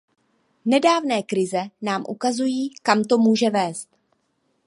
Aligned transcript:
Nedávné 0.65 1.23
krize 1.23 1.63
nám 1.81 2.03
ukazují, 2.07 2.69
kam 2.83 3.03
to 3.03 3.17
může 3.17 3.49
vést. 3.49 3.89